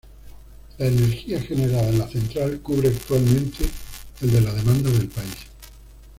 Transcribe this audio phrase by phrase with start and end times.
[0.79, 3.63] La energía generada en la central cubre actualmente
[4.21, 5.35] el de la demanda del país.